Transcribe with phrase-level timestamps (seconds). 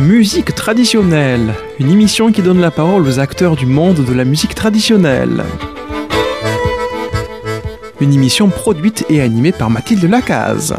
[0.00, 4.54] Musique traditionnelle, une émission qui donne la parole aux acteurs du monde de la musique
[4.54, 5.44] traditionnelle.
[8.00, 10.74] Une émission produite et animée par Mathilde Lacaze.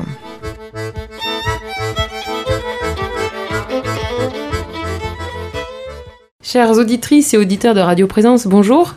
[6.41, 8.95] Chères auditrices et auditeurs de Radio Présence, bonjour.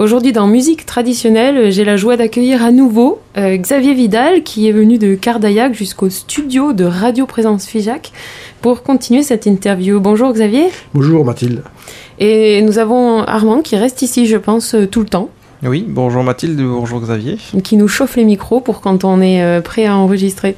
[0.00, 4.72] Aujourd'hui dans Musique traditionnelle, j'ai la joie d'accueillir à nouveau euh, Xavier Vidal qui est
[4.72, 8.10] venu de Cardaillac jusqu'au studio de Radio Présence Figeac
[8.62, 10.00] pour continuer cette interview.
[10.00, 10.68] Bonjour Xavier.
[10.94, 11.64] Bonjour Mathilde.
[12.18, 15.28] Et nous avons Armand qui reste ici, je pense, euh, tout le temps.
[15.62, 17.36] Oui, bonjour Mathilde, bonjour Xavier.
[17.62, 20.56] Qui nous chauffe les micros pour quand on est euh, prêt à enregistrer.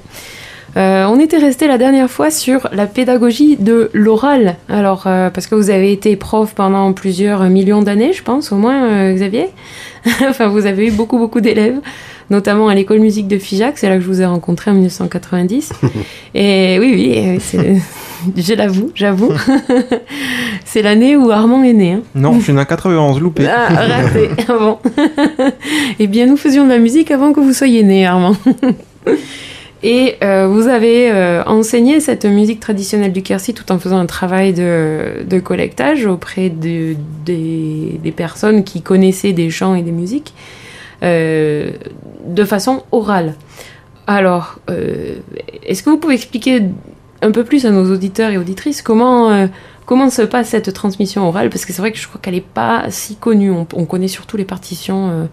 [0.76, 4.56] Euh, on était resté la dernière fois sur la pédagogie de l'oral.
[4.70, 8.56] Alors, euh, parce que vous avez été prof pendant plusieurs millions d'années, je pense, au
[8.56, 9.48] moins, euh, Xavier.
[10.28, 11.78] enfin, vous avez eu beaucoup, beaucoup d'élèves,
[12.30, 13.76] notamment à l'école musique de Figeac.
[13.76, 15.72] C'est là que je vous ai rencontré en 1990.
[16.34, 17.76] Et oui, oui, c'est-
[18.36, 19.32] je l'avoue, j'avoue.
[20.64, 21.92] c'est l'année où Armand est né.
[21.92, 22.02] hein.
[22.14, 23.46] Non, je suis né en 91, loupé.
[23.46, 24.30] Ah, raté.
[24.48, 24.78] Ah bon.
[25.98, 28.36] eh bien, nous faisions de la musique avant que vous soyez né, Armand.
[29.84, 34.06] Et euh, vous avez euh, enseigné cette musique traditionnelle du Quercy tout en faisant un
[34.06, 36.94] travail de, de collectage auprès de,
[37.24, 40.34] des, des personnes qui connaissaient des chants et des musiques
[41.02, 41.72] euh,
[42.24, 43.34] de façon orale.
[44.06, 44.58] Alors,
[45.64, 46.62] est-ce que vous pouvez expliquer
[47.22, 49.48] un peu plus à nos auditeurs et auditrices comment,
[49.86, 51.50] comment se passe cette transmission orale?
[51.50, 53.52] Parce que c'est vrai que je crois qu'elle n'est pas si connue.
[53.52, 55.28] On, on connaît surtout les partitions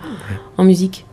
[0.58, 1.06] en musique.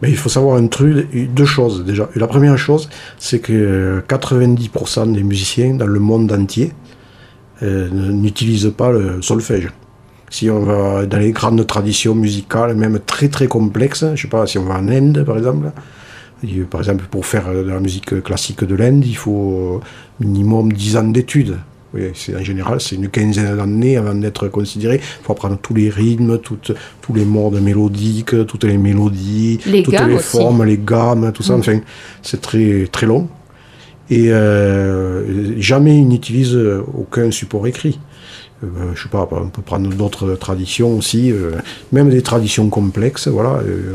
[0.00, 2.08] Mais il faut savoir un truc, deux choses déjà.
[2.14, 6.72] La première chose, c'est que 90% des musiciens dans le monde entier
[7.62, 9.70] euh, n'utilisent pas le solfège.
[10.30, 14.46] Si on va dans les grandes traditions musicales, même très très complexes, je sais pas,
[14.46, 15.72] si on va en Inde par exemple,
[16.70, 19.80] par exemple pour faire de la musique classique de l'Inde, il faut
[20.20, 21.56] minimum 10 ans d'études.
[21.94, 24.96] Oui, c'est en général, c'est une quinzaine d'années avant d'être considéré.
[24.96, 29.82] Il faut apprendre tous les rythmes, toutes, tous les modes mélodiques, toutes les mélodies, Les
[29.82, 30.36] toutes les aussi.
[30.36, 31.56] formes, les gammes, tout ça.
[31.56, 31.60] Mm.
[31.60, 31.80] Enfin,
[32.22, 33.28] c'est très, très long.
[34.10, 36.58] Et euh, jamais ils n'utilisent
[36.94, 37.98] aucun support écrit.
[38.64, 41.52] Euh, je sais pas, on peut prendre d'autres traditions aussi, euh,
[41.92, 43.60] même des traditions complexes, voilà.
[43.64, 43.94] euh,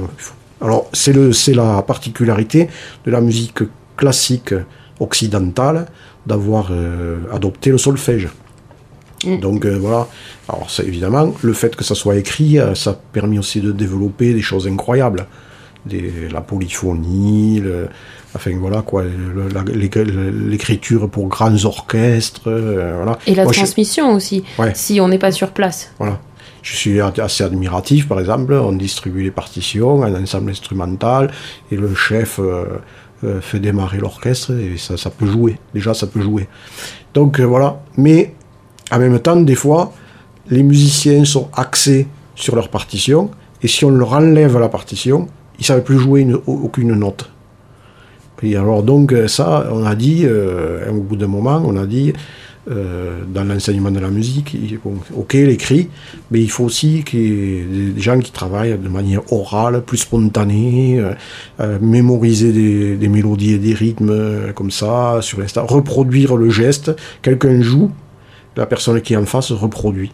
[0.61, 2.69] alors, c'est la particularité
[3.05, 3.59] de la musique
[3.97, 4.53] classique
[5.01, 5.87] occidentale
[6.25, 8.29] d'avoir euh, adopté le solfège.
[9.25, 9.37] Mm.
[9.39, 10.07] Donc euh, voilà.
[10.49, 13.71] Alors c'est évidemment le fait que ça soit écrit, euh, ça a permis aussi de
[13.71, 15.27] développer des choses incroyables,
[15.85, 17.87] des, la polyphonie, le-
[18.35, 19.03] enfin voilà quoi,
[19.73, 23.17] l'écriture pour grands orchestres, euh, voilà.
[23.27, 24.71] Et la Moi, je- transmission aussi, Ouais.
[24.75, 25.91] si on n'est pas sur place.
[25.99, 26.19] voilà.
[26.61, 31.29] Je suis assez admiratif, par exemple, on distribue les partitions, un ensemble instrumental,
[31.71, 32.39] et le chef
[33.23, 35.57] euh, fait démarrer l'orchestre, et ça, ça peut jouer.
[35.73, 36.47] Déjà, ça peut jouer.
[37.13, 37.81] Donc euh, voilà.
[37.97, 38.33] Mais
[38.91, 39.93] en même temps, des fois,
[40.49, 45.61] les musiciens sont axés sur leur partition, et si on leur enlève la partition, ils
[45.61, 47.29] ne savent plus jouer une- aucune note.
[48.41, 51.85] Et alors donc euh, ça, on a dit, euh, au bout d'un moment, on a
[51.85, 52.11] dit,
[52.71, 55.89] euh, dans l'enseignement de la musique, il- bon, ok l'écrit,
[56.31, 59.97] mais il faut aussi qu'il y ait des- gens qui travaillent de manière orale, plus
[59.97, 61.11] spontanée, euh,
[61.59, 66.49] euh, mémoriser des, des mélodies et des rythmes euh, comme ça, sur l'instant, reproduire le
[66.49, 66.91] geste,
[67.21, 67.91] quelqu'un joue,
[68.55, 70.11] la personne qui est en face reproduit.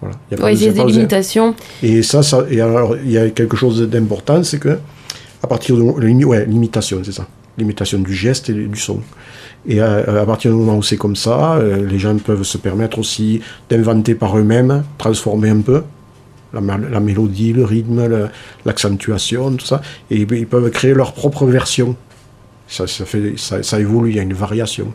[0.00, 0.16] Voilà.
[0.30, 1.54] Il y a des besoin- limitations.
[1.82, 4.78] et ça, ça et alors, il y a quelque chose d'important, c'est que,
[5.42, 7.26] à partir de ouais, l'imitation, c'est ça,
[7.58, 9.00] l'imitation du geste et du son.
[9.66, 12.58] Et à, à partir du moment où c'est comme ça, euh, les gens peuvent se
[12.58, 15.82] permettre aussi d'inventer par eux-mêmes, transformer un peu
[16.52, 18.28] la, mé- la mélodie, le rythme,
[18.64, 21.96] l'accentuation, tout ça, et ils, peuvent créer leur propre version.
[22.68, 24.92] Ça, ça, fait, ça, ça évolue, il y a une variation.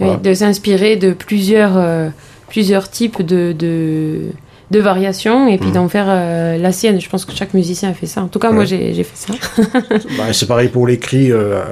[0.00, 2.10] Oui, de s'inspirer de plusieurs, euh,
[2.48, 4.26] plusieurs types de, de,
[4.70, 5.74] de variations et puis Mhm.
[5.74, 7.00] d'en faire euh, la sienne.
[7.00, 8.22] Je pense que chaque musicien a fait ça.
[8.22, 8.66] En tout cas, moi, Ouais.
[8.66, 9.34] j'ai j'ai fait ça.
[10.18, 11.30] Bah, c'est pareil pour l'écrit.
[11.30, 11.62] euh,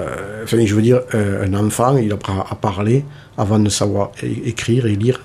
[0.44, 3.04] enfin, je veux dire, euh, un enfant, il apprend à parler
[3.36, 5.20] avant de savoir écrire et lire.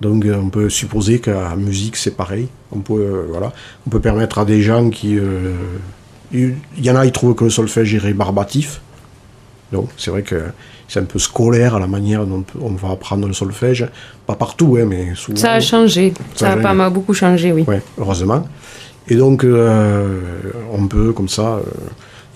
[0.00, 2.48] Donc, on peut supposer qu'en musique, c'est pareil.
[2.72, 3.52] On peut, voilà,
[3.86, 5.16] on peut permettre à des gens qui,
[6.32, 8.80] il il y en a, ils trouvent que le solfège est rébarbatif.
[9.72, 10.42] Donc, c'est vrai que
[10.88, 13.88] c'est un peu scolaire à la manière dont on va apprendre le solfège.
[14.26, 15.36] Pas partout, hein, mais souvent.
[15.38, 16.14] Ça a changé.
[16.34, 17.64] Ça, a pas beaucoup changé, oui.
[17.66, 18.46] Ouais, heureusement.
[19.08, 20.20] Et donc, euh,
[20.72, 21.56] on peut, comme ça.
[21.56, 21.62] euh,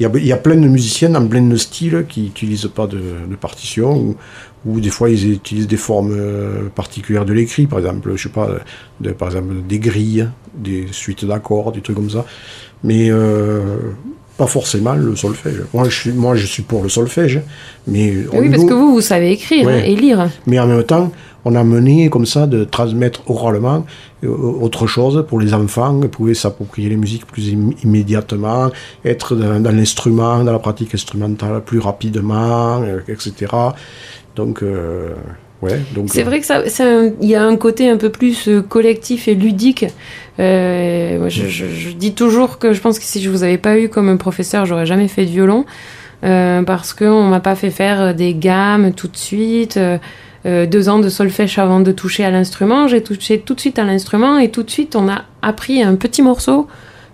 [0.00, 2.70] Il y, a, il y a plein de musiciens dans plein de styles qui n'utilisent
[2.72, 4.16] pas de, de partition, ou,
[4.64, 8.28] ou des fois ils utilisent des formes euh, particulières de l'écrit, par exemple, je sais
[8.28, 8.48] pas,
[9.00, 12.24] de, par exemple des grilles, des suites d'accords, des trucs comme ça.
[12.84, 13.10] Mais
[14.38, 15.62] pas forcément le solfège.
[15.74, 17.40] Moi, je suis, moi, je suis pour le solfège,
[17.86, 20.30] mais oui, parce que vous, vous savez écrire et lire.
[20.46, 21.12] Mais en même temps,
[21.44, 23.84] on a mené comme ça de transmettre oralement
[24.24, 27.48] euh, autre chose pour les enfants, ils pouvaient s'approprier les musiques plus
[27.84, 28.70] immédiatement,
[29.04, 33.32] être dans, l'instrument, dans la pratique instrumentale plus rapidement, euh, etc.
[34.36, 35.14] Donc, euh,
[35.62, 35.80] ouais.
[35.94, 36.62] Donc, c'est vrai que ça,
[37.20, 39.86] il y a un côté un peu plus collectif et ludique.
[40.38, 44.66] je, dis toujours que je pense que si je vous avais pas eu comme professeur,
[44.66, 45.64] j'aurais jamais fait de violon.
[46.20, 49.78] parce qu'on m'a pas fait faire des gammes tout de suite.
[50.46, 52.86] Euh, deux ans de solfège avant de toucher à l'instrument.
[52.86, 55.96] J'ai touché tout de suite à l'instrument et tout de suite on a appris un
[55.96, 56.68] petit morceau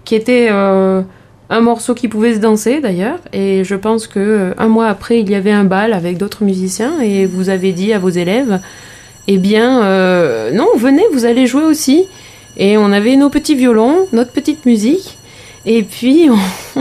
[0.05, 1.00] qui était euh,
[1.54, 3.18] un morceau qui pouvait se danser d'ailleurs.
[3.32, 6.44] Et je pense que euh, un mois après il y avait un bal avec d'autres
[6.44, 8.60] musiciens et vous avez dit à vos élèves,
[9.26, 9.80] eh bien
[10.52, 12.06] non venez vous allez jouer aussi.
[12.56, 15.18] Et on avait nos petits violons, notre petite musique.
[15.66, 16.28] Et puis,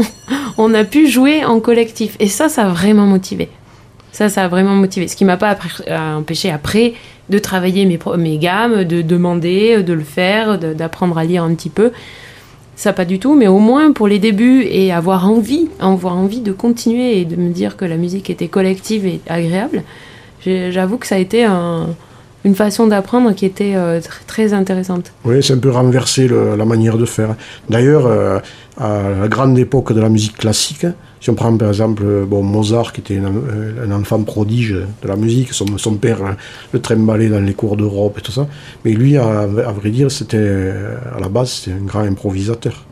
[0.58, 2.16] on a pu jouer en collectif.
[2.20, 3.50] Et ça, ça a vraiment motivé.
[4.12, 5.08] Ça, ça a vraiment motivé.
[5.08, 6.94] Ce qui m'a pas euh, empêché après
[7.30, 11.70] de travailler mes, mes gammes, de demander, de le faire, d'apprendre à lire un petit
[11.70, 11.92] peu.
[12.76, 16.42] Ça, pas du tout, mais au moins pour les débuts et avoir envie, avoir envie
[16.42, 19.84] de continuer et de me dire que la musique était collective et agréable,
[20.46, 21.46] j'avoue que ça a été
[22.46, 25.14] une façon d'apprendre qui était euh, très intéressante.
[25.24, 27.36] Oui, c'est un peu renversé la manière de faire.
[27.70, 28.40] D'ailleurs, euh,
[28.78, 30.86] à la grande époque de la musique classique,
[31.22, 35.54] si on prend par exemple bon, Mozart, qui était un, enfant prodige de la musique,
[35.54, 36.36] son, père
[36.74, 38.48] le trimballait dans les cours d'Europe et tout ça,
[38.84, 40.74] mais lui, à, vrai dire, c'était
[41.16, 42.84] à la base, c'était un grand improvisateur.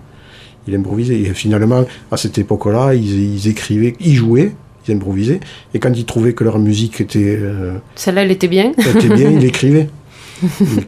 [0.68, 1.20] Il improvisait.
[1.20, 4.54] Et finalement, à cette époque-là, ils, écrivaient, ils jouaient,
[4.88, 5.40] ils improvisaient,
[5.74, 7.38] et quand ils trouvaient que leur musique était.
[7.40, 8.72] Euh, Celle-là, elle était bien.
[8.78, 9.90] Elle était bien, ils l'écrivaient.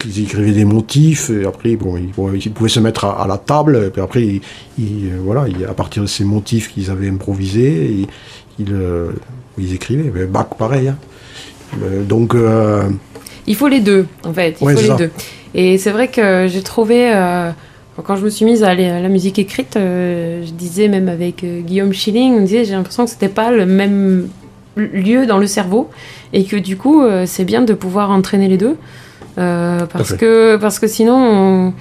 [0.05, 3.89] ils écrivaient des motifs, et après, bon, ils, pouvaient se mettre à, la table, et
[3.89, 4.41] puis après,
[4.77, 8.07] ils, voilà, à partir de ces motifs qu'ils avaient improvisés,
[8.59, 9.11] ils, euh,
[9.57, 10.11] ils écrivaient.
[10.13, 10.87] Mais Bach, pareil.
[10.89, 10.97] Hein.
[11.81, 12.35] Euh, donc.
[12.35, 12.89] Euh,
[13.45, 14.57] il faut les deux, en fait.
[14.61, 15.11] Il faut les deux.
[15.53, 17.11] Et c'est vrai que j'ai trouvé.
[18.01, 21.45] Quand je me suis mise à, aller à la musique écrite, je disais même avec
[21.45, 24.29] Guillaume Schilling, on disait j'ai l'impression que c'était pas le même
[24.75, 25.91] lieu dans le cerveau
[26.33, 28.77] et que du coup c'est bien de pouvoir entraîner les deux.
[29.37, 31.73] Euh, parce, que, parce que sinon,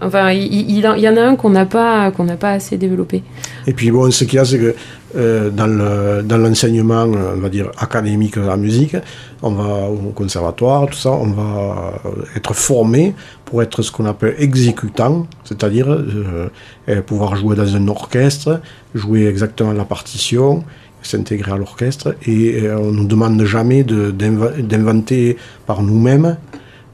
[0.00, 3.22] enfin, il, y en a un qu'on n'a pas, qu'on pas assez développé.
[3.66, 4.74] Et puis bon, ce qu'il y a, c'est que
[5.16, 8.96] euh, dans l'enseignement, euh, on va dire, académique de la musique,
[9.42, 11.94] on va au conservatoire, tout ça, on va
[12.36, 13.14] être formé
[13.46, 18.60] pour être ce qu'on appelle exécutant, c'est-à-dire euh, pouvoir jouer dans un orchestre,
[18.94, 20.62] jouer exactement la partition,
[21.02, 26.36] s'intégrer à l'orchestre, et on ne nous demande jamais d'inventer par nous-mêmes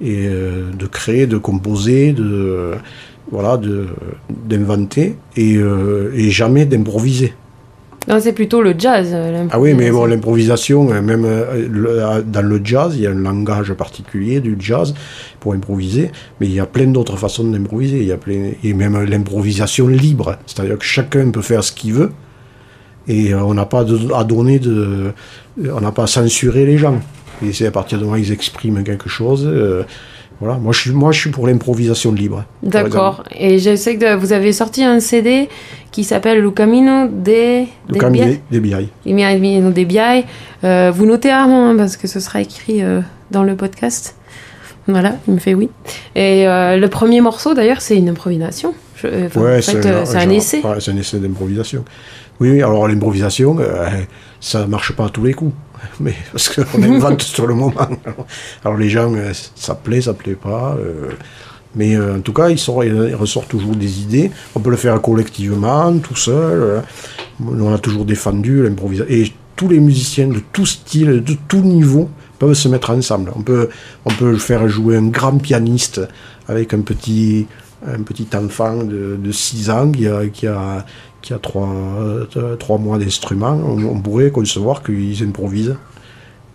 [0.01, 2.73] et euh, de créer, de composer, de
[3.31, 3.59] voilà,
[4.29, 7.33] d'inventer et, euh, et, jamais d'improviser.
[8.07, 9.09] Non, c'est plutôt le jazz.
[9.13, 11.27] Euh, ah oui, mais bon, l'improvisation, même
[12.27, 14.95] dans le jazz, il y a un langage particulier du jazz
[15.41, 18.01] pour improviser, mais il y a plein d'autres façons d'improviser.
[18.01, 21.95] Il y a plein, et même l'improvisation libre, c'est-à-dire que chacun peut faire ce qu'il
[21.95, 22.11] veut
[23.07, 25.13] et on n'a pas à donner de,
[25.59, 27.01] on n'a pas à censurer les gens.
[27.43, 29.45] Et c'est à partir du moment ils expriment quelque chose.
[29.47, 29.85] Euh,
[30.41, 32.45] voilà, moi je suis, moi je suis pour l'improvisation libre.
[32.63, 33.25] D'accord.
[33.37, 35.49] Et je sais que vous avez sorti un CD
[35.93, 38.89] qui s'appelle Le Camino de Le Camino de Biai.
[39.07, 40.25] Le Camino de Biai.
[40.65, 43.01] Euh, vous notez Armand hein, parce que ce sera écrit euh,
[43.31, 44.17] dans le podcast.
[44.87, 45.71] Voilà, il me fait oui.
[46.15, 48.75] Et le premier morceau d'ailleurs, c'est une improvisation.
[49.03, 50.61] ouais, c'est un, essai.
[50.79, 51.87] c'est un essai d'improvisation.
[52.39, 53.57] Oui, oui, alors l'improvisation,
[54.41, 55.55] ça marche pas à tous les coups.
[56.01, 57.89] Mais parce qu'on invente sur le moment.
[58.65, 60.77] Alors les gens, euh, ça plaît, ça plaît pas.
[60.79, 61.11] Euh,
[61.75, 64.31] mais euh, en tout cas, il, ressort toujours des idées.
[64.55, 66.83] On peut le faire collectivement, tout seul.
[67.45, 69.13] On a toujours défendu l'improvisation.
[69.13, 73.33] Et tous les musiciens de tout style, de tout niveau, peuvent se mettre ensemble.
[73.37, 73.69] On peut,
[74.05, 76.01] on peut faire jouer un grand pianiste
[76.49, 77.47] avec un petit,
[77.87, 80.85] un petit enfant de, de 6 ans qui a, qui a,
[81.25, 85.77] qui a trois, euh, trois mois d'instruments, on, pourrait concevoir qu'ils improvisent.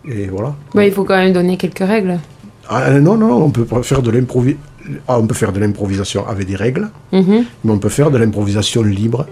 [0.07, 0.55] Et voilà.
[0.75, 2.19] il faut quand même donner quelques règles.
[2.67, 4.61] Ah, euh, non, non, on peut faire de l'improvisation.
[5.07, 7.45] Ah, on peut faire de l'improvisation avec des règles, mhm.
[7.63, 9.27] mais on peut faire de l'improvisation libre.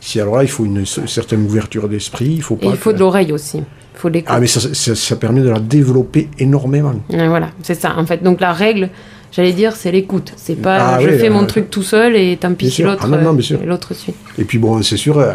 [0.00, 2.66] Si alors là, il faut une, certaine ouverture d'esprit, il faut pas.
[2.66, 3.58] il faut de l'oreille aussi.
[3.58, 4.60] Il faut ah, mais ça,
[4.94, 6.94] ça, permet de la développer énormément.
[7.10, 7.96] voilà, c'est ça.
[7.96, 8.90] En fait, donc la règle,
[9.32, 10.32] j'allais dire, c'est l'écoute.
[10.36, 13.66] C'est pas ah je fais mon truc tout seul et tant pis si l'autre ah
[13.66, 14.14] l'autre suit.
[14.38, 15.32] Et puis bon, c'est sûr, euh,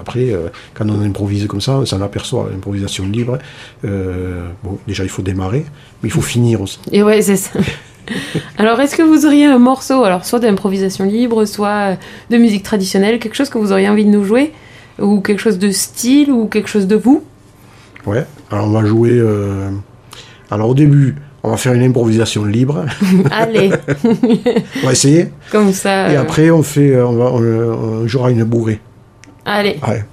[0.00, 3.38] après, euh, quand on improvise comme ça, on s'en aperçoit, l'improvisation libre.
[3.84, 5.64] Euh, bon, déjà, il faut démarrer,
[6.02, 6.78] mais il faut finir aussi.
[6.92, 7.58] Et ouais, c'est ça.
[8.58, 11.96] alors, est-ce que vous auriez un morceau, alors soit d'improvisation libre, soit
[12.28, 14.52] de musique traditionnelle, quelque chose que vous auriez envie de nous jouer?
[15.00, 17.24] Ou quelque chose de style ou quelque chose de vous?
[18.06, 19.20] Ouais, alors on va jouer.
[20.50, 22.84] Alors au début, on va faire une improvisation libre.
[23.30, 23.70] Allez,
[24.82, 25.28] on va essayer.
[25.50, 26.12] comme ça.
[26.12, 28.80] Et euh, après, on, fait, euh, on, va, on, on jouera une bourrée.
[29.44, 29.78] Allez.
[29.86, 30.04] Ouais.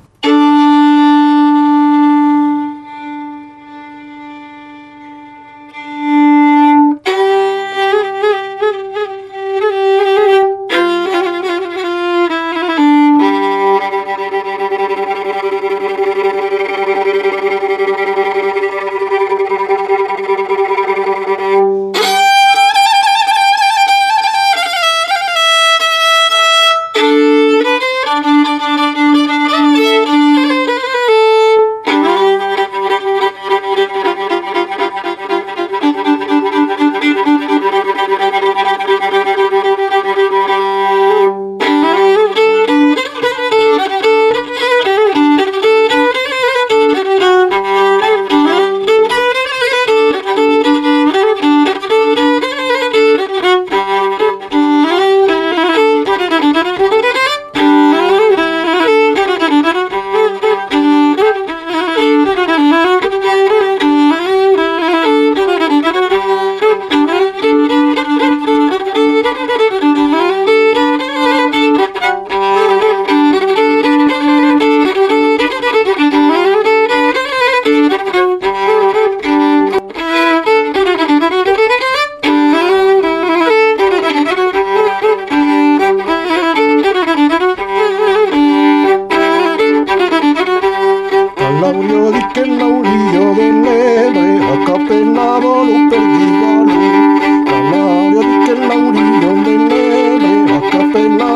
[101.02, 101.31] Dell'ebre, a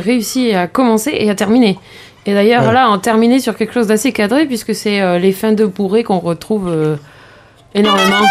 [0.00, 1.78] réussi à commencer et à terminer.
[2.26, 2.72] Et d'ailleurs, Ouais.
[2.72, 6.04] là, en terminer sur quelque chose d'assez cadré, puisque c'est euh, les fins de bourrée
[6.04, 6.96] qu'on retrouve euh,
[7.74, 8.24] énormément.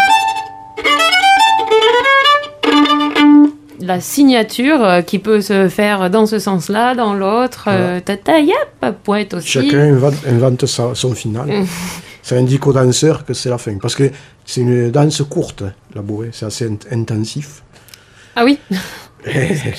[3.80, 7.64] La signature euh, qui peut se faire dans ce sens-là, dans l'autre.
[7.68, 9.48] Euh, tata, yap, poète aussi.
[9.48, 11.48] Chacun invente, invente sa- son final.
[12.22, 13.76] ça indique au danseur que c'est la fin.
[13.82, 14.10] Parce que
[14.46, 15.64] c'est une danse courte,
[15.94, 16.30] la bourrée.
[16.32, 17.62] C'est assez int- intensif.
[18.36, 18.58] Ah oui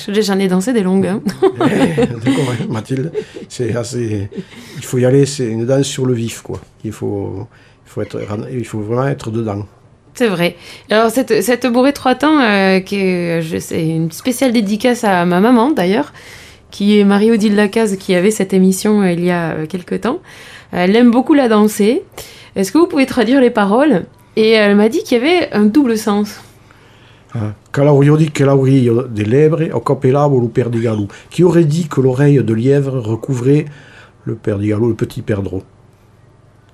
[0.08, 1.06] J'en ai dansé des longues.
[1.06, 1.20] hein.
[1.58, 3.12] D'accord, hein, Mathilde
[3.48, 4.28] C'est assez.
[4.76, 6.60] Il faut y aller, c'est une danse sur le vif, quoi.
[6.84, 7.46] Il faut,
[7.86, 8.18] il faut, être,
[8.52, 9.66] il faut vraiment être dedans.
[10.14, 10.56] C'est vrai.
[10.90, 15.24] Alors cette, cette bourrée trois temps, euh, qui est, je sais, une spéciale dédicace à
[15.24, 16.12] ma maman d'ailleurs,
[16.70, 20.20] qui est Marie-Odile Lacaze, qui avait cette émission euh, il y a euh, quelques temps.
[20.70, 22.02] Elle aime beaucoup la danser.
[22.54, 24.04] Est-ce que vous pouvez traduire les paroles?
[24.36, 26.40] Et elle m'a dit qu'il y avait un double sens.
[27.72, 31.08] Calaurio di che l'aurio de lebre o copelavo lo perdigalou.
[31.30, 33.66] Qui aurait dit que l'oreille de lièvre recouvrait
[34.24, 35.62] le le petit perdreau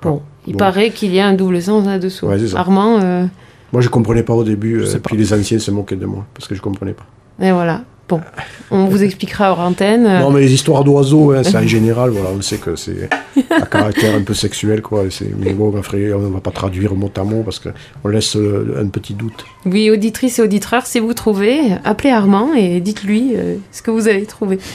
[0.03, 0.59] Bon, il Bon.
[0.59, 2.27] paraît qu'il y a un double sens là-dessous.
[2.27, 2.55] Ouais.
[2.55, 3.27] Armand, euh,
[3.73, 4.99] Moi, je comprenais pas au début, euh, pas.
[5.09, 7.05] puis les anciens se moquaient de moi, parce que je comprenais pas.
[7.45, 7.83] et voilà.
[8.11, 8.21] Bon,
[8.73, 10.03] on vous expliquera hors antenne.
[10.03, 13.09] Non, mais les histoires d'oiseaux, hein, c'est en général, voilà, on sait que c'est
[13.51, 15.05] à caractère un peu sexuel, quoi.
[15.39, 18.89] Mais bon, on ne va pas traduire mot à mot parce qu'on laisse euh, un
[18.89, 19.45] petit doute.
[19.65, 24.09] Oui, auditrices et auditeurs, si vous trouvez, appelez Armand et dites-lui euh, ce que vous
[24.09, 24.59] avez trouvé.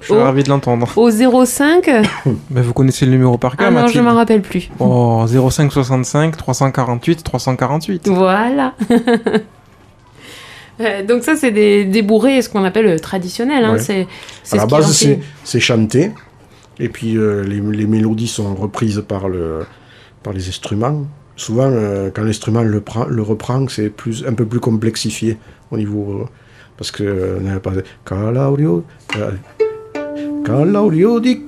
[0.00, 0.22] Je suis Oh.
[0.22, 0.86] ravi de l'entendre.
[0.96, 1.88] Au 05
[2.50, 4.70] Mais vous connaissez le numéro par cœur, Ah non, je Mathilde m'en rappelle plus.
[4.78, 8.08] Oh, 05 65 348 348.
[8.08, 8.74] Voilà.
[10.80, 13.64] Euh, donc ça, c'est des, des bourrées, ce qu'on appelle euh, traditionnels.
[13.64, 13.74] Hein.
[13.74, 13.78] Ouais.
[13.78, 14.06] C'est,
[14.52, 16.10] À la ce base, c'est c'est chanté,
[16.78, 19.60] et puis euh, les, les mélodies sont reprises par, le,
[20.22, 21.06] par les instruments.
[21.36, 25.36] Souvent, euh, quand l'instrument le, prend- le reprend, c'est plus, un peu plus complexifié
[25.70, 26.26] au niveau.
[26.76, 27.72] parce que on pas.
[28.04, 28.84] Calaurio.
[30.44, 31.44] Calaurio di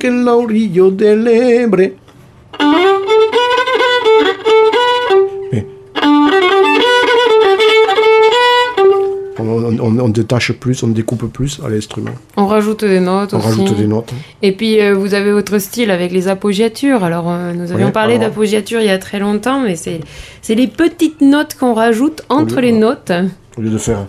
[9.81, 12.11] On, détache plus, on découpe plus à l'instrument.
[12.37, 13.47] On rajoute des notes On aussi.
[13.49, 14.13] rajoute des notes.
[14.43, 17.05] Et puis euh, vous avez votre style avec les appoggiatures.
[17.05, 20.01] Alors euh, nous avions parlé alors- d'appoggiature il y a très longtemps, mais c'est
[20.43, 23.13] c'est les petites notes qu'on rajoute entre lieu- les notes.
[23.59, 24.07] Au lieu de faire.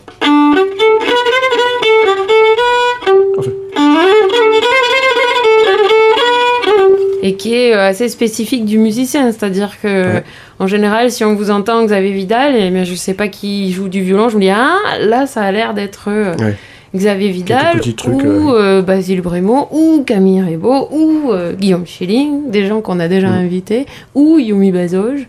[7.28, 9.32] Et qui est euh, assez spécifique du musicien.
[9.32, 10.24] C'est-à-dire que, Ouais.
[10.60, 13.90] en général, si on vous entend Xavier Vidal, et bien, je sais pas qui joue
[13.90, 16.56] du violon, je me dis ah là, ça a l'air d'être euh, Ouais.
[16.96, 22.80] Xavier Vidal ou euh, Basile Brémaud ou Camille Rebaud ou euh, Guillaume Schilling, des gens
[22.80, 23.34] qu'on a déjà Mm.
[23.46, 25.28] invités, ou Yumi Bazoge.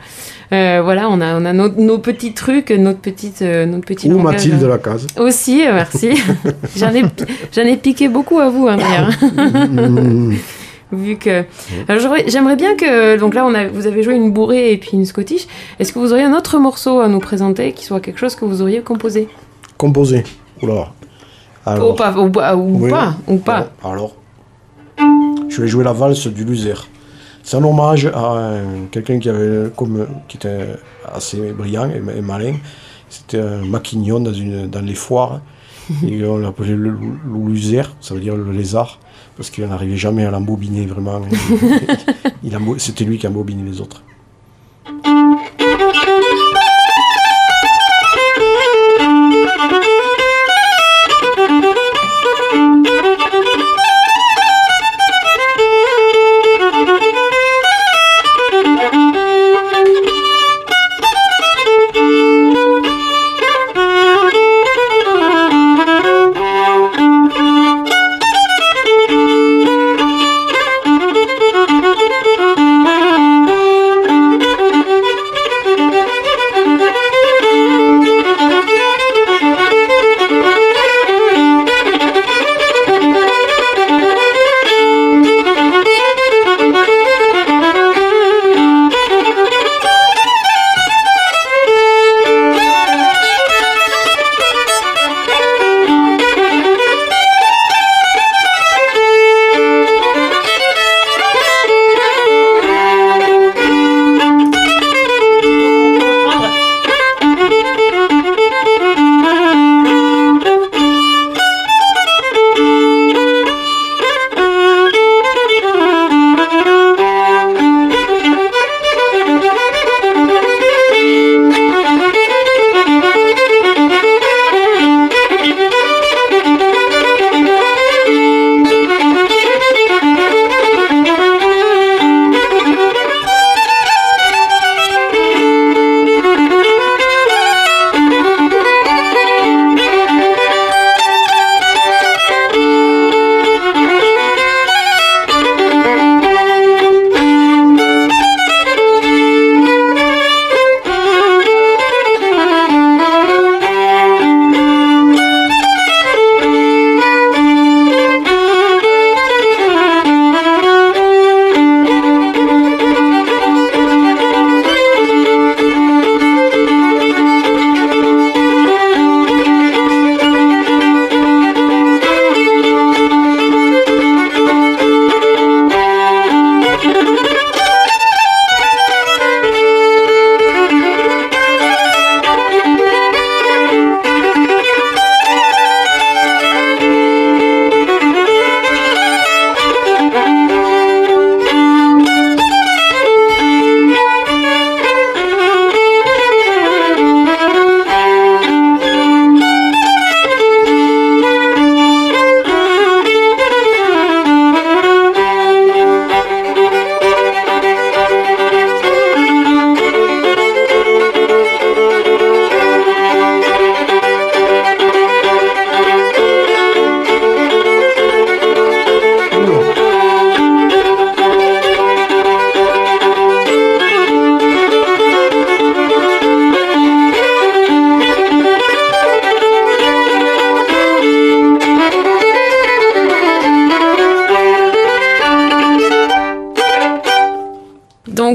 [0.52, 4.12] Euh, voilà, on a, on a nos, nos petits trucs, notre petite, notre petit Ou
[4.18, 4.34] langage.
[4.34, 5.06] Mathilde Lacaze.
[5.18, 6.10] Aussi, merci.
[6.76, 9.10] j'en ai, ai piqué beaucoup à vous, hein, d'ailleurs
[9.68, 10.34] Mm,
[10.92, 11.44] vu que
[11.88, 14.76] Alors, j'aurais- j'aimerais bien que donc là on a vous avez joué une bourrée et
[14.78, 15.46] puis une scottish
[15.78, 18.44] est-ce que vous auriez un autre morceau à nous présenter qui soit quelque chose que
[18.44, 19.28] vous auriez composé?
[19.76, 20.24] Composé.
[20.62, 20.88] Oula.
[21.66, 22.90] ou pas ou, pas- ou Oui.
[22.90, 24.14] pas ou pas Alors,
[25.48, 26.74] je vais jouer la valse du Luser.
[27.42, 30.66] C'est un hommage à un- quelqu'un qui avait comme qui était
[31.12, 32.54] assez brillant et, et malin.
[33.08, 35.40] C'était un maquignon dans, une, dans les foires.
[36.06, 38.98] et on l'appelait le, le ça veut dire le lézard,
[39.38, 41.22] parce qu'il n'arrivait jamais à l'embobiner vraiment.
[42.42, 44.02] Il C'était lui qui embobinait les autres.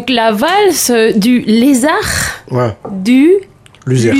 [0.03, 1.93] Donc la valse du lézard
[2.51, 3.35] Ouais, du.
[3.85, 4.11] Luser.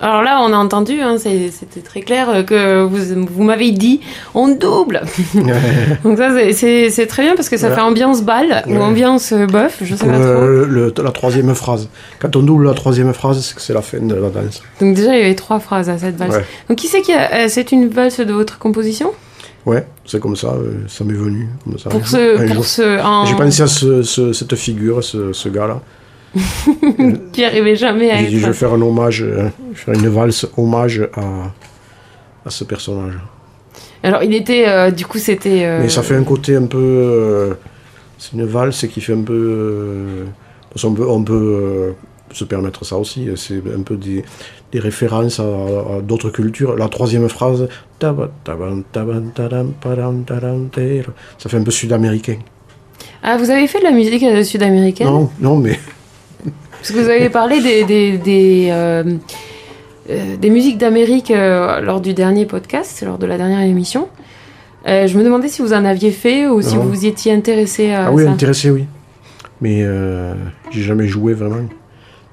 [0.00, 4.00] Alors là, on a entendu, hein, c'était très clair, euh, que vous, vous m'avez dit
[4.34, 5.02] on double.
[6.04, 9.78] Donc ça, c'est très bien parce que ça fait ambiance balle ou ambiance euh, bœuf,
[9.82, 11.02] je sais pas trop.
[11.04, 11.88] la troisième phrase.
[12.18, 14.62] Quand on double la troisième phrase, c'est que c'est la fin de la danse.
[14.80, 16.40] Donc déjà, il y avait trois phrases à cette valse.
[16.68, 17.48] Donc qui c'est qui a...
[17.48, 19.12] C'est une valse de votre composition?
[19.66, 20.54] Ouais, c'est comme ça,
[20.88, 21.48] ça m'est venu.
[21.64, 21.88] Comme ça.
[21.88, 25.80] Pour ce, pour ce J'ai pensé à ce, cette figure, ce, ce gars-là.
[27.32, 28.30] qui arrivait jamais à être.
[28.30, 31.22] je vais faire un hommage, euh, faire une valse hommage à,
[32.44, 33.14] à ce personnage.
[34.02, 35.64] Alors, il était, euh, du coup, c'était.
[35.64, 37.56] Euh, Mais ça fait un côté un peu.
[38.18, 40.24] c'est une valse qui fait un peu.
[40.82, 41.94] on peut, on peut
[42.32, 43.28] se permettre ça aussi.
[43.36, 44.24] C'est un peu des,
[44.74, 46.76] des références à, d'autres cultures.
[46.76, 47.68] La troisième phrase,
[48.00, 48.14] ça
[51.48, 52.38] fait un peu sud-américain.
[53.22, 55.06] Ah, vous avez fait de la musique sud-américaine?
[55.06, 55.78] Non, non, mais
[56.72, 59.04] parce que vous avez parlé des, des, des, euh,
[60.10, 64.08] euh, des musiques d'Amérique euh, lors du dernier podcast, lors de la dernière émission.
[64.84, 68.06] je me demandais si vous en aviez fait ou si vous vous étiez intéressé à
[68.06, 68.86] ah oui, intéressé, oui.
[69.60, 69.86] Mais
[70.72, 71.62] j'ai jamais joué vraiment.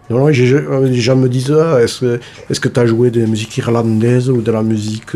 [0.09, 4.41] Les gens me disent ah, est-ce que tu as joué de la musique irlandaise ou
[4.41, 5.15] de la musique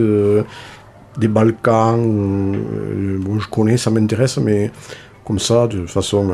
[1.17, 4.71] des Balkans Bon, je connais, ça m'intéresse, mais
[5.25, 6.31] comme ça, de façon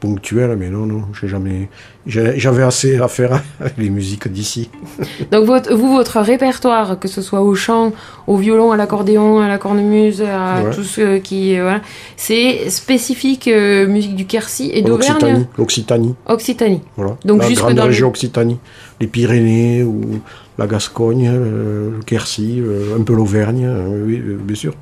[0.00, 1.68] ponctuel, mais non, non, j'ai jamais.
[2.06, 4.70] J'avais assez à faire avec les musiques d'ici.
[5.30, 7.92] Donc, votre, vous, votre répertoire, que ce soit au chant,
[8.26, 11.58] au violon, à l'accordéon, à la cornemuse, à tout ce qui.
[11.58, 11.80] Voilà,
[12.16, 16.14] c'est spécifique euh, musique du Quercy et d'Auvergne L'Occitanie.
[16.26, 16.80] Occitanie.
[16.96, 17.16] Voilà.
[17.24, 18.58] Donc, la grande région Occitanie.
[19.00, 20.20] Les Pyrénées ou
[20.58, 24.74] la Gascogne, le, Quercy, euh, un peu l'Auvergne, euh, oui, bien sûr.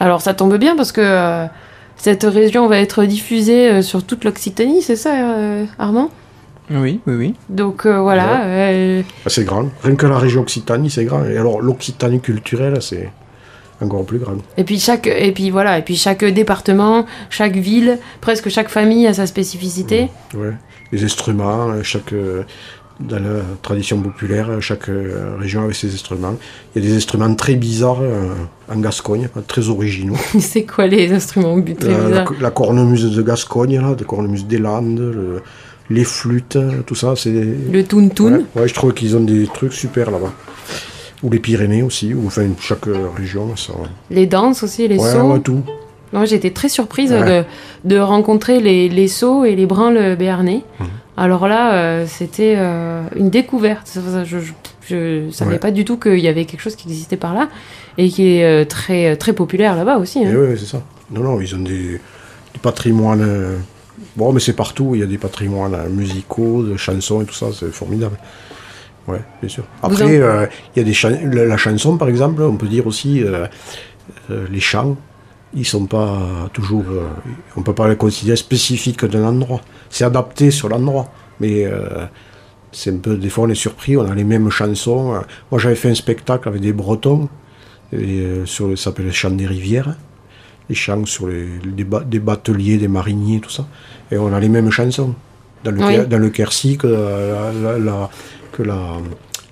[0.00, 1.46] Alors, ça tombe bien parce que
[2.04, 6.10] cette région va être diffusée euh, sur toute l'Occitanie, c'est ça, euh, Armand?
[6.70, 7.34] Oui, oui, oui.
[7.48, 8.42] Donc euh, voilà.
[9.24, 9.70] Ah, c'est grand.
[9.82, 11.24] Rien que la région Occitanie, c'est grand.
[11.24, 13.10] Et alors l'Occitanie culturelle, c'est
[13.80, 14.36] encore plus grand.
[14.58, 19.06] Et puis chaque, et puis voilà, et puis chaque département, chaque ville, presque chaque famille
[19.06, 20.10] a sa spécificité.
[20.34, 20.52] Ouais.
[20.92, 22.12] Les instruments, chaque
[23.00, 26.36] dans la tradition populaire, chaque euh, région avait ses instruments.
[26.74, 28.34] Il y a des instruments très bizarres euh,
[28.72, 30.16] en Gascogne, très originaux.
[30.38, 35.42] C'est quoi les instruments très bizarres la, cornemuse de Gascogne, là, la cornemuse des Landes,
[35.90, 37.14] les flûtes, tout ça.
[37.16, 40.32] c'est Le toun-toun ouais, je trouve qu'ils ont des trucs super là-bas.
[41.22, 43.56] Ou les Pyrénées aussi, ou enfin chaque région.
[43.56, 43.72] Ça...
[44.10, 45.62] Les danses aussi, les ouais, Ouais, tout.
[46.12, 47.42] Moi, été très surprise de,
[47.84, 50.62] de, rencontrer les, les sauts et les branles béarnais.
[50.78, 50.86] Mhm.
[51.16, 53.98] Alors là, euh, c'était euh, une découverte.
[54.86, 57.48] Je ne savais pas du tout qu'il y avait quelque chose qui existait par là
[57.98, 60.24] et qui est euh, très, très populaire là-bas aussi.
[60.24, 60.30] Hein.
[60.32, 60.82] Eh oui, c'est ça.
[61.10, 62.00] Non, non, ils ont des,
[62.62, 63.58] patrimoines.
[64.16, 64.94] bon, mais c'est partout.
[64.94, 67.46] Il y a des patrimoines musicaux, de chansons et tout ça.
[67.52, 68.16] C'est formidable.
[69.06, 69.64] Ouais, bien sûr.
[69.82, 70.20] Après, il
[70.76, 73.22] y a des la, la, chanson, par exemple, on peut dire aussi
[74.30, 74.96] les chants
[75.54, 76.84] ils sont pas toujours.
[76.90, 77.08] Euh,
[77.56, 79.60] on peut pas les considérer spécifiques d'un endroit.
[79.90, 81.10] C'est adapté sur l'endroit.
[81.40, 82.06] Mais euh,
[82.72, 83.16] c'est un peu.
[83.16, 85.20] Des fois, on est surpris, on a les mêmes chansons.
[85.50, 87.28] Moi, j'avais fait un spectacle avec des Bretons,
[87.92, 89.96] et, euh, sur, ça s'appelle les chants des rivières.
[90.68, 93.66] Les chants sur les, des, bateliers, des mariniers, tout ça.
[94.10, 95.14] Et on a les mêmes chansons.
[95.62, 98.10] Dans le, dans le Quercy que la,
[98.52, 98.98] que la,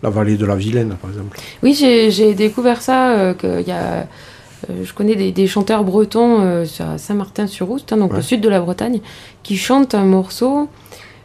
[0.02, 1.38] la, vallée de la Vilaine, par exemple.
[1.62, 4.02] Oui, j'ai découvert ça, qu'il y a euh,
[4.82, 9.00] je connais des, chanteurs bretons euh, à Saint-Martin-sur-Oust, hein, donc au sud de la Bretagne,
[9.42, 10.68] qui chantent un morceau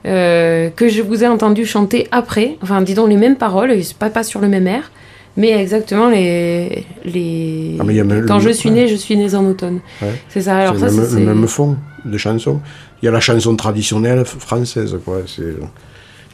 [0.06, 4.23] euh, que je vous ai entendu chanter après, enfin disons les mêmes paroles, pas, pas
[4.23, 4.91] sur le même air,
[5.36, 6.86] mais exactement les.
[7.06, 7.78] les...
[7.80, 7.84] Ah,
[8.28, 9.82] Quand je suis né, je suis né en automne.
[10.30, 10.58] C'est ça.
[10.58, 12.60] Alors ça, c'est le même fond de chanson.
[13.02, 14.97] Il y a la chanson traditionnelle française.
[15.06, 15.19] Quoi.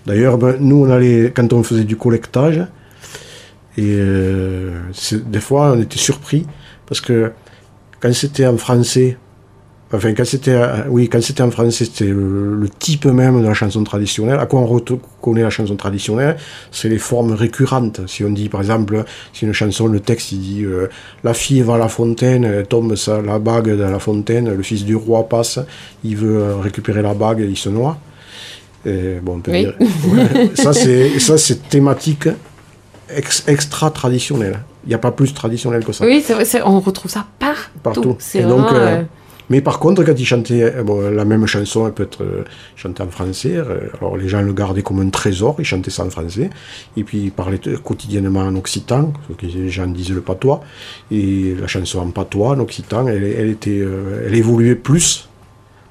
[0.06, 2.62] D'ailleurs, ben, nous, on allait, quand on faisait du collectage,
[3.78, 3.98] et
[5.26, 6.46] des fois, on était surpris
[6.86, 7.32] parce que
[8.00, 9.18] quand c'était en français,
[9.94, 13.84] enfin quand c'était, oui, quand c'était en français, c'était le, type même de la chanson
[13.84, 14.40] traditionnelle.
[14.40, 16.36] À quoi on reconnaît la chanson traditionnelle?
[16.72, 18.02] C'est les formes récurrentes.
[18.08, 20.90] Si on dit, par exemple, si une chanson, le texte, il dit euh,
[21.24, 24.64] la fille va à la fontaine, elle tombe sa, la bague dans la fontaine, le
[24.64, 25.60] fils du roi passe,
[26.04, 27.98] il veut récupérer la bague, il se noie.
[28.86, 29.76] Et, bon, on peut dire,
[30.56, 32.28] ça c'est ça c'est thématique
[33.48, 34.60] extra traditionnelle.
[34.86, 36.06] Il n'y a pas plus traditionnel que ça.
[36.06, 37.70] Oui, c'est vrai, on retrouve ça partout.
[37.82, 38.02] Partout.
[38.02, 39.04] donc, euh, euh,
[39.50, 42.44] Mais par contre, quand il chantait bon, la même chanson, elle peut être euh,
[42.76, 43.58] chantée en français.
[44.00, 46.50] alors les gens le gardaient comme un trésor, ils chantaient ça en français.
[46.98, 50.62] Et puis ils parlaient quotidiennement en occitan, ce que les gens disaient le patois.
[51.12, 53.86] Et la chanson en patois, en occitan, elle, elle était,
[54.26, 55.30] elle évoluait plus,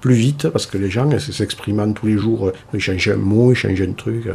[0.00, 3.56] plus vite, parce que les gens s'exprimant tous les jours, ils changeaient un mot, ils
[3.56, 4.28] changeaient un truc.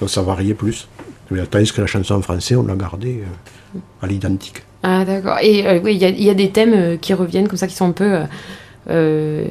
[0.00, 0.88] Donc ça variait plus.
[1.30, 3.57] Mais tandis que la chanson en français, on l'a gardée euh,
[4.02, 4.62] à l'identique.
[4.82, 5.38] Ah d'accord.
[5.42, 7.56] Et euh, oui, il y, a- il y a des thèmes euh, qui reviennent comme
[7.58, 8.20] ça, qui sont un peu
[8.90, 9.44] euh,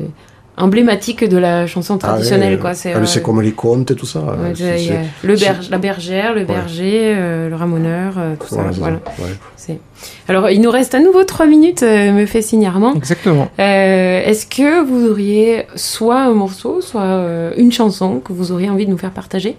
[0.55, 2.53] emblématiques de la chanson traditionnelle.
[2.53, 2.73] Ah ouais, quoi.
[2.73, 4.21] C'est, ah, euh, c'est comme les contes et tout ça.
[4.21, 8.63] ouais, C'est- c'est- le berge- la bergère, le berger, euh, le ramoneur, euh, tout ça.
[8.71, 8.99] Voilà,
[9.55, 9.79] c'est
[10.27, 12.95] Alors, il nous reste à nouveau trois minutes, euh, me fait signe Armand.
[12.95, 13.49] Exactement.
[13.59, 18.69] Euh, Est-ce que vous auriez soit un morceau, soit euh, une chanson que vous auriez
[18.69, 19.57] envie de nous faire partager?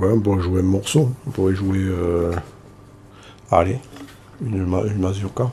[0.00, 1.10] Ouais, on pourrait jouer un morceau.
[1.26, 1.78] On pourrait jouer.
[3.52, 3.78] Allez,
[4.40, 5.50] une, une mazurka.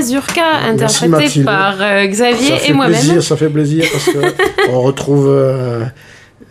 [0.00, 0.42] Mazurka
[1.08, 1.44] Mathilde.
[1.46, 2.98] par euh, Ça Xavier fait et moi-même.
[2.98, 4.18] plaisir, ça fait plaisir parce que
[4.70, 5.84] on retrouve euh,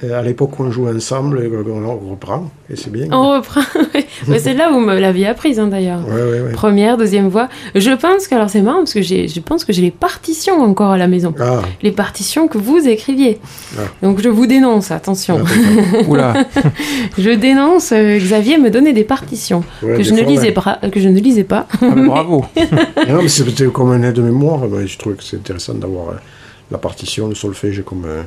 [0.02, 3.08] à l'époque où on jouait ensemble, on, reprend et c'est bien.
[3.12, 3.62] On reprend.
[4.28, 6.08] Mais c'est là où vous me l'aviez apprise hein, d'ailleurs.
[6.08, 6.52] Ouais, ouais, ouais.
[6.54, 7.50] Première, deuxième voix.
[7.76, 10.62] Je pense que alors c'est marrant parce que j'ai, je pense que j'ai les partitions
[10.62, 11.34] encore à la maison.
[11.40, 13.40] Ah, Les partitions que vous écriviez.
[13.78, 13.82] Ah.
[14.02, 15.44] Donc je vous dénonce, attention.
[16.08, 16.46] Oula.
[17.18, 17.92] Je dénonce.
[17.92, 20.52] euh, Xavier me donnait des partitions ouais, que des je ne lisais ouais.
[20.52, 21.68] pas, que je ne lisais pas.
[21.82, 22.46] Ah, bravo.
[23.08, 24.62] Non, mais c'était comme un aide-mémoire.
[24.70, 26.14] mais Je trouvais que c'est intéressant d'avoir euh,
[26.72, 28.24] la partition, le solfège comme euh,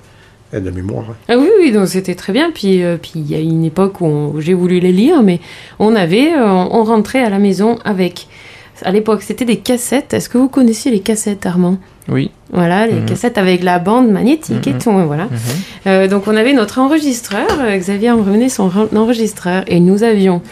[0.52, 1.04] aide-mémoire.
[1.28, 2.50] Ah oui, oui, donc c'était très bien.
[2.52, 5.22] Puis, euh, puis il y a une époque où, on- où j'ai voulu les lire,
[5.22, 5.40] mais
[5.78, 8.26] on avait, euh, on rentrait à la maison avec.
[8.84, 10.12] À l'époque, c'était des cassettes.
[10.12, 11.76] Est-ce que vous connaissiez les cassettes, Armand?
[12.08, 12.30] Oui.
[12.52, 13.06] Voilà, les Mhm.
[13.06, 14.78] cassettes avec la bande magnétique et Mhm.
[14.80, 14.90] tout.
[14.90, 15.24] Voilà.
[15.26, 15.30] Mhm.
[15.86, 17.46] Euh, donc on avait notre enregistreur.
[17.60, 20.42] euh, Xavier emmenait son ren- enregistreur et nous avions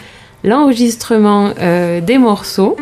[0.43, 2.75] l'enregistrement euh, des morceaux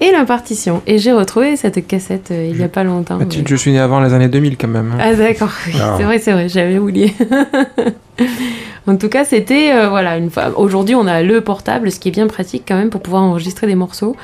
[0.00, 0.82] et la partition.
[0.86, 3.16] Et j'ai retrouvé cette cassette euh, il y a pas longtemps.
[3.18, 4.92] Mathilde, mais- je suis né avant les années 2000 quand même.
[4.94, 4.98] hein.
[5.00, 5.94] ah d'accord, oui, Ah.
[5.96, 7.14] c'est vrai, c'est vrai, j'avais oublié.
[8.86, 10.58] en tout cas, c'était euh, voilà une fois.
[10.58, 13.66] Aujourd'hui, on a le portable, ce qui est bien pratique quand même pour pouvoir enregistrer
[13.66, 14.16] des morceaux.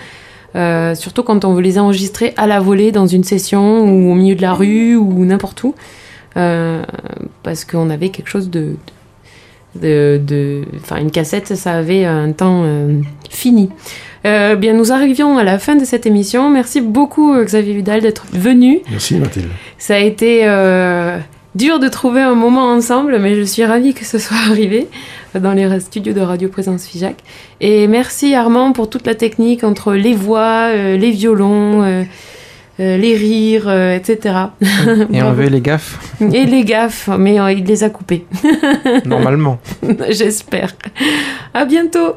[0.54, 4.14] Euh, surtout quand on veut les enregistrer à la volée dans une session ou au
[4.14, 5.74] milieu de la rue ou n'importe où,
[6.34, 8.74] parce qu'on avait quelque chose de,
[9.76, 12.64] de, de- enfin une cassette, ça avait un temps
[13.30, 13.70] fini.
[14.24, 16.48] Euh, bien, nous arrivions à la fin de cette émission.
[16.50, 18.80] Merci beaucoup Xavier Vidal d'être venu.
[18.90, 19.48] Merci Mathilde.
[19.78, 21.18] Ça a été euh,
[21.54, 24.88] dur de trouver un moment ensemble, mais je suis ravie que ce soit arrivé
[25.34, 27.16] dans les studios de Radio Présence Figeac.
[27.60, 32.04] Et merci Armand pour toute la technique entre les voix, euh, les violons, euh,
[32.80, 34.34] euh, les rires, euh, etc.
[35.12, 38.24] Et enlever les gaffes, Et les gaffes, mais euh, il les a coupés,
[39.04, 39.58] normalement.
[40.10, 40.74] j'espère.
[41.54, 42.16] À bientôt